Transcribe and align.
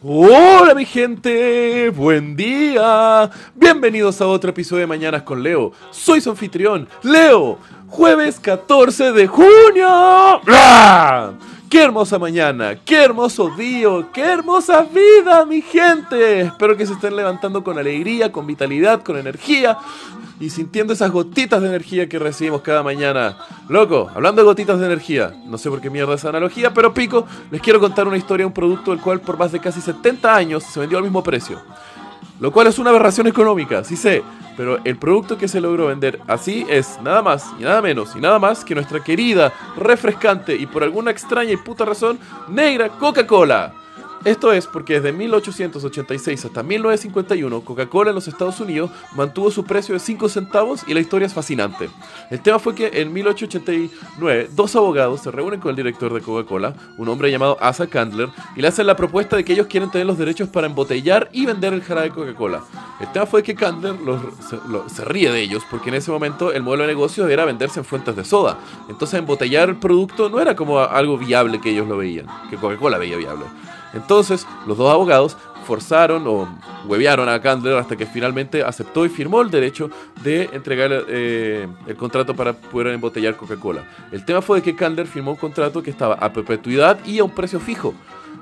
Hola 0.00 0.76
mi 0.76 0.84
gente, 0.84 1.90
buen 1.90 2.36
día. 2.36 3.28
Bienvenidos 3.56 4.20
a 4.20 4.28
otro 4.28 4.50
episodio 4.50 4.82
de 4.82 4.86
Mañanas 4.86 5.22
con 5.22 5.42
Leo. 5.42 5.72
Soy 5.90 6.20
su 6.20 6.30
anfitrión, 6.30 6.88
Leo. 7.02 7.58
Jueves 7.88 8.38
14 8.38 9.10
de 9.10 9.26
junio. 9.26 10.40
¡Qué 11.68 11.82
hermosa 11.82 12.18
mañana! 12.18 12.76
¡Qué 12.82 13.04
hermoso 13.04 13.50
día! 13.50 13.88
¡Qué 14.14 14.22
hermosa 14.22 14.84
vida, 14.84 15.44
mi 15.44 15.60
gente! 15.60 16.40
Espero 16.40 16.74
que 16.74 16.86
se 16.86 16.94
estén 16.94 17.14
levantando 17.14 17.62
con 17.62 17.78
alegría, 17.78 18.32
con 18.32 18.46
vitalidad, 18.46 19.02
con 19.02 19.18
energía 19.18 19.76
y 20.40 20.48
sintiendo 20.48 20.94
esas 20.94 21.10
gotitas 21.10 21.60
de 21.60 21.68
energía 21.68 22.08
que 22.08 22.18
recibimos 22.18 22.62
cada 22.62 22.82
mañana. 22.82 23.36
Loco, 23.68 24.10
hablando 24.14 24.40
de 24.40 24.46
gotitas 24.46 24.80
de 24.80 24.86
energía, 24.86 25.34
no 25.44 25.58
sé 25.58 25.68
por 25.68 25.82
qué 25.82 25.90
mierda 25.90 26.14
esa 26.14 26.30
analogía, 26.30 26.72
pero 26.72 26.94
pico, 26.94 27.26
les 27.50 27.60
quiero 27.60 27.80
contar 27.80 28.08
una 28.08 28.16
historia 28.16 28.44
de 28.44 28.48
un 28.48 28.54
producto 28.54 28.94
el 28.94 29.00
cual 29.00 29.20
por 29.20 29.36
más 29.36 29.52
de 29.52 29.60
casi 29.60 29.82
70 29.82 30.34
años 30.34 30.64
se 30.64 30.80
vendió 30.80 30.96
al 30.96 31.04
mismo 31.04 31.22
precio. 31.22 31.60
Lo 32.40 32.50
cual 32.50 32.68
es 32.68 32.78
una 32.78 32.90
aberración 32.90 33.26
económica, 33.26 33.84
sí 33.84 33.96
sé, 33.96 34.22
pero 34.58 34.80
el 34.84 34.98
producto 34.98 35.38
que 35.38 35.46
se 35.46 35.60
logró 35.60 35.86
vender 35.86 36.20
así 36.26 36.66
es 36.68 36.98
nada 37.00 37.22
más 37.22 37.46
y 37.60 37.62
nada 37.62 37.80
menos 37.80 38.16
y 38.16 38.20
nada 38.20 38.40
más 38.40 38.64
que 38.64 38.74
nuestra 38.74 39.04
querida, 39.04 39.52
refrescante 39.76 40.56
y 40.56 40.66
por 40.66 40.82
alguna 40.82 41.12
extraña 41.12 41.52
y 41.52 41.56
puta 41.56 41.84
razón, 41.84 42.18
negra 42.48 42.88
Coca-Cola. 42.88 43.77
Esto 44.24 44.52
es 44.52 44.66
porque 44.66 44.94
desde 45.00 45.12
1886 45.12 46.44
hasta 46.44 46.62
1951 46.62 47.60
Coca-Cola 47.60 48.10
en 48.10 48.16
los 48.16 48.26
Estados 48.28 48.58
Unidos 48.60 48.90
mantuvo 49.14 49.50
su 49.50 49.64
precio 49.64 49.94
de 49.94 50.00
5 50.00 50.28
centavos 50.28 50.82
y 50.86 50.94
la 50.94 51.00
historia 51.00 51.26
es 51.26 51.34
fascinante. 51.34 51.88
El 52.30 52.40
tema 52.40 52.58
fue 52.58 52.74
que 52.74 52.90
en 52.94 53.12
1889 53.12 54.50
dos 54.52 54.74
abogados 54.76 55.20
se 55.22 55.30
reúnen 55.30 55.60
con 55.60 55.70
el 55.70 55.76
director 55.76 56.12
de 56.12 56.20
Coca-Cola, 56.20 56.74
un 56.96 57.08
hombre 57.08 57.30
llamado 57.30 57.56
Asa 57.60 57.86
Candler, 57.86 58.28
y 58.56 58.60
le 58.62 58.68
hacen 58.68 58.86
la 58.86 58.96
propuesta 58.96 59.36
de 59.36 59.44
que 59.44 59.52
ellos 59.52 59.66
quieren 59.68 59.90
tener 59.90 60.06
los 60.06 60.18
derechos 60.18 60.48
para 60.48 60.66
embotellar 60.66 61.28
y 61.32 61.46
vender 61.46 61.72
el 61.72 61.82
jarabe 61.82 62.08
de 62.08 62.14
Coca-Cola. 62.14 62.64
El 63.00 63.10
tema 63.12 63.26
fue 63.26 63.42
que 63.42 63.54
Candler 63.54 63.94
los- 64.00 64.20
se, 64.48 64.58
se 64.94 65.04
ríe 65.04 65.30
de 65.30 65.40
ellos 65.40 65.62
porque 65.70 65.90
en 65.90 65.94
ese 65.94 66.10
momento 66.10 66.52
el 66.52 66.62
modelo 66.62 66.82
de 66.82 66.88
negocio 66.88 67.26
era 67.28 67.44
venderse 67.44 67.78
en 67.78 67.84
fuentes 67.84 68.16
de 68.16 68.24
soda. 68.24 68.58
Entonces 68.88 69.18
embotellar 69.18 69.68
el 69.68 69.76
producto 69.76 70.28
no 70.28 70.40
era 70.40 70.56
como 70.56 70.80
algo 70.80 71.16
viable 71.16 71.60
que 71.60 71.70
ellos 71.70 71.86
lo 71.86 71.96
veían, 71.96 72.26
que 72.50 72.56
Coca-Cola 72.56 72.98
veía 72.98 73.16
viable. 73.16 73.44
Entonces, 73.94 74.46
los 74.66 74.76
dos 74.76 74.92
abogados 74.92 75.36
forzaron 75.66 76.26
o 76.26 76.48
huevearon 76.86 77.28
a 77.28 77.40
Candler 77.42 77.76
hasta 77.76 77.94
que 77.94 78.06
finalmente 78.06 78.62
aceptó 78.62 79.04
y 79.04 79.10
firmó 79.10 79.42
el 79.42 79.50
derecho 79.50 79.90
de 80.22 80.48
entregar 80.52 80.90
eh, 81.08 81.68
el 81.86 81.96
contrato 81.96 82.34
para 82.34 82.54
poder 82.54 82.94
embotellar 82.94 83.36
Coca-Cola. 83.36 83.84
El 84.10 84.24
tema 84.24 84.40
fue 84.40 84.58
de 84.58 84.62
que 84.62 84.74
Candler 84.74 85.06
firmó 85.06 85.32
un 85.32 85.36
contrato 85.36 85.82
que 85.82 85.90
estaba 85.90 86.14
a 86.14 86.32
perpetuidad 86.32 86.98
y 87.04 87.18
a 87.18 87.24
un 87.24 87.30
precio 87.30 87.60
fijo. 87.60 87.94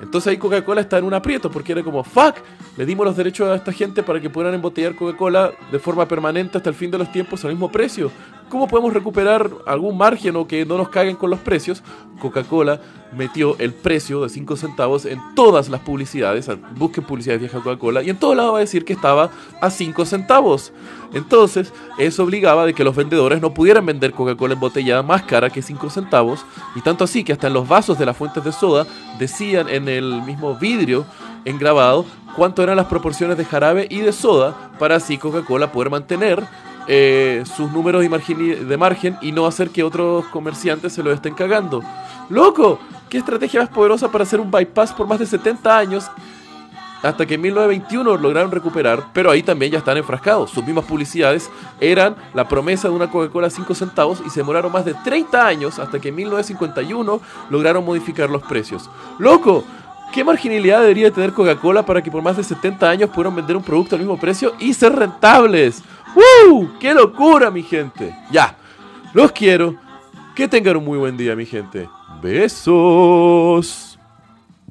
Entonces 0.00 0.32
ahí 0.32 0.36
Coca-Cola 0.36 0.80
está 0.80 0.98
en 0.98 1.04
un 1.04 1.14
aprieto 1.14 1.48
porque 1.48 1.70
era 1.70 1.84
como, 1.84 2.02
fuck, 2.02 2.34
le 2.76 2.84
dimos 2.84 3.06
los 3.06 3.16
derechos 3.16 3.48
a 3.48 3.54
esta 3.54 3.72
gente 3.72 4.02
para 4.02 4.20
que 4.20 4.28
puedan 4.28 4.52
embotellar 4.52 4.96
Coca-Cola 4.96 5.52
de 5.70 5.78
forma 5.78 6.08
permanente 6.08 6.58
hasta 6.58 6.70
el 6.70 6.74
fin 6.74 6.90
de 6.90 6.98
los 6.98 7.12
tiempos 7.12 7.44
al 7.44 7.52
mismo 7.52 7.70
precio. 7.70 8.10
¿Cómo 8.52 8.68
podemos 8.68 8.92
recuperar 8.92 9.50
algún 9.66 9.96
margen 9.96 10.36
o 10.36 10.46
que 10.46 10.66
no 10.66 10.76
nos 10.76 10.90
caguen 10.90 11.16
con 11.16 11.30
los 11.30 11.38
precios? 11.38 11.82
Coca-Cola 12.20 12.82
metió 13.16 13.56
el 13.58 13.72
precio 13.72 14.20
de 14.20 14.28
5 14.28 14.56
centavos 14.56 15.06
en 15.06 15.18
todas 15.34 15.70
las 15.70 15.80
publicidades, 15.80 16.50
busquen 16.76 17.02
publicidades 17.02 17.40
vieja 17.40 17.60
Coca-Cola, 17.60 18.02
y 18.02 18.10
en 18.10 18.18
todo 18.18 18.34
lado 18.34 18.52
va 18.52 18.58
a 18.58 18.60
decir 18.60 18.84
que 18.84 18.92
estaba 18.92 19.30
a 19.58 19.70
5 19.70 20.04
centavos. 20.04 20.70
Entonces, 21.14 21.72
eso 21.96 22.24
obligaba 22.24 22.66
de 22.66 22.74
que 22.74 22.84
los 22.84 22.94
vendedores 22.94 23.40
no 23.40 23.54
pudieran 23.54 23.86
vender 23.86 24.12
Coca-Cola 24.12 24.52
embotellada 24.52 25.02
más 25.02 25.22
cara 25.22 25.48
que 25.48 25.62
5 25.62 25.88
centavos, 25.88 26.44
y 26.74 26.82
tanto 26.82 27.04
así 27.04 27.24
que 27.24 27.32
hasta 27.32 27.46
en 27.46 27.54
los 27.54 27.66
vasos 27.66 27.98
de 27.98 28.04
las 28.04 28.18
fuentes 28.18 28.44
de 28.44 28.52
soda 28.52 28.86
decían 29.18 29.70
en 29.70 29.88
el 29.88 30.20
mismo 30.24 30.56
vidrio 30.56 31.06
engrabado 31.46 32.04
cuánto 32.36 32.62
eran 32.62 32.76
las 32.76 32.86
proporciones 32.86 33.38
de 33.38 33.46
jarabe 33.46 33.86
y 33.88 34.00
de 34.00 34.12
soda 34.12 34.72
para 34.78 34.96
así 34.96 35.16
Coca-Cola 35.16 35.72
poder 35.72 35.88
mantener 35.88 36.44
eh, 36.88 37.44
sus 37.56 37.70
números 37.70 38.02
de 38.02 38.76
margen, 38.76 39.16
y 39.20 39.32
no 39.32 39.46
hacer 39.46 39.70
que 39.70 39.82
otros 39.82 40.24
comerciantes 40.26 40.92
se 40.92 41.02
lo 41.02 41.12
estén 41.12 41.34
cagando. 41.34 41.82
¡Loco! 42.28 42.78
¿Qué 43.08 43.18
estrategia 43.18 43.60
más 43.60 43.68
poderosa 43.68 44.10
para 44.10 44.24
hacer 44.24 44.40
un 44.40 44.50
bypass 44.50 44.92
por 44.92 45.06
más 45.06 45.18
de 45.18 45.26
70 45.26 45.76
años? 45.76 46.10
Hasta 47.02 47.26
que 47.26 47.34
en 47.34 47.40
1921 47.40 48.16
lograron 48.16 48.50
recuperar, 48.52 49.10
pero 49.12 49.30
ahí 49.30 49.42
también 49.42 49.72
ya 49.72 49.78
están 49.78 49.96
enfrascados. 49.96 50.50
Sus 50.50 50.64
mismas 50.64 50.84
publicidades 50.84 51.50
eran 51.80 52.14
la 52.32 52.46
promesa 52.46 52.88
de 52.88 52.94
una 52.94 53.10
Coca-Cola 53.10 53.48
a 53.48 53.50
5 53.50 53.74
centavos 53.74 54.22
y 54.24 54.30
se 54.30 54.40
demoraron 54.40 54.70
más 54.70 54.84
de 54.84 54.94
30 54.94 55.44
años 55.44 55.78
hasta 55.80 56.00
que 56.00 56.10
en 56.10 56.14
1951 56.14 57.20
lograron 57.50 57.84
modificar 57.84 58.30
los 58.30 58.42
precios. 58.42 58.88
¡Loco! 59.18 59.64
¿Qué 60.12 60.22
marginalidad 60.22 60.82
debería 60.82 61.10
tener 61.10 61.32
Coca-Cola 61.32 61.86
para 61.86 62.02
que 62.02 62.10
por 62.10 62.22
más 62.22 62.36
de 62.36 62.44
70 62.44 62.88
años 62.88 63.08
pudieran 63.08 63.34
vender 63.34 63.56
un 63.56 63.62
producto 63.62 63.96
al 63.96 64.02
mismo 64.02 64.20
precio 64.20 64.54
y 64.58 64.74
ser 64.74 64.94
rentables? 64.94 65.82
¡Woo! 66.14 66.70
¡Qué 66.78 66.92
locura, 66.92 67.50
mi 67.50 67.62
gente! 67.62 68.14
Ya, 68.30 68.54
los 69.14 69.32
quiero. 69.32 69.76
Que 70.34 70.48
tengan 70.48 70.76
un 70.76 70.84
muy 70.84 70.98
buen 70.98 71.16
día, 71.16 71.34
mi 71.34 71.46
gente. 71.46 71.88
Besos. 72.22 73.91